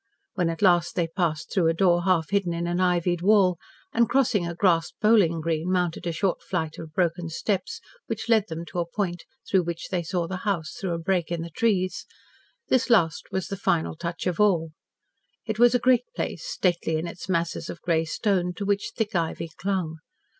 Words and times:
When 0.33 0.49
at 0.49 0.63
last 0.63 0.95
they 0.95 1.05
passed 1.07 1.51
through 1.53 1.67
a 1.67 1.75
door 1.75 2.01
half 2.05 2.31
hidden 2.31 2.55
in 2.55 2.65
an 2.65 2.79
ivied 2.79 3.21
wall, 3.21 3.59
and 3.93 4.09
crossing 4.09 4.47
a 4.47 4.55
grassed 4.55 4.95
bowling 4.99 5.41
green, 5.41 5.71
mounted 5.71 6.07
a 6.07 6.11
short 6.11 6.41
flight 6.41 6.79
of 6.79 6.91
broken 6.95 7.29
steps 7.29 7.79
which 8.07 8.27
led 8.27 8.45
them 8.47 8.65
to 8.65 8.79
a 8.79 8.89
point 8.89 9.25
through 9.47 9.61
which 9.61 9.89
they 9.89 10.01
saw 10.01 10.25
the 10.25 10.37
house 10.37 10.71
through 10.75 10.95
a 10.95 10.97
break 10.97 11.29
in 11.31 11.43
the 11.43 11.51
trees, 11.51 12.07
this 12.67 12.89
last 12.89 13.27
was 13.31 13.45
the 13.49 13.55
final 13.57 13.95
touch 13.95 14.25
of 14.25 14.39
all. 14.39 14.71
It 15.45 15.59
was 15.59 15.75
a 15.75 15.79
great 15.79 16.05
place, 16.15 16.47
stately 16.47 16.95
in 16.97 17.05
its 17.05 17.29
masses 17.29 17.69
of 17.69 17.79
grey 17.81 18.05
stone 18.05 18.55
to 18.55 18.65
which 18.65 18.93
thick 18.95 19.13
ivy 19.15 19.51
clung. 19.55 19.97